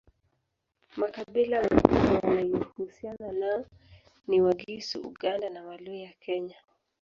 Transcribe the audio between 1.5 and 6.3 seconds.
mengine yanayohusiana nao ni Wagisu Uganda na Waluya